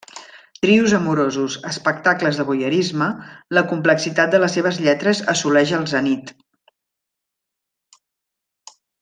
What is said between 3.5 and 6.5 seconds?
la complexitat de les seves lletres assoleix el zenit.